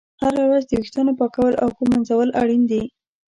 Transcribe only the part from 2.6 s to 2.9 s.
دي.